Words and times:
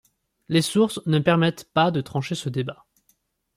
Les 0.49 0.63
sources 0.63 0.99
ne 1.05 1.19
permettent 1.19 1.69
pas 1.75 1.91
de 1.91 2.01
trancher 2.01 2.33
ce 2.33 2.49
débat. 2.49 2.85